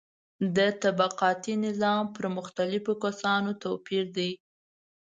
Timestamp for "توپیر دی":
3.63-4.31